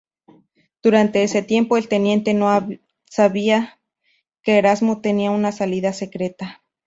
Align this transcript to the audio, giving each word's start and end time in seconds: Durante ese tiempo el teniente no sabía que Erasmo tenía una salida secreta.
Durante 0.81 1.21
ese 1.21 1.43
tiempo 1.43 1.77
el 1.77 1.87
teniente 1.87 2.33
no 2.33 2.67
sabía 3.05 3.79
que 4.41 4.57
Erasmo 4.57 4.99
tenía 4.99 5.29
una 5.29 5.51
salida 5.51 5.93
secreta. 5.93 6.63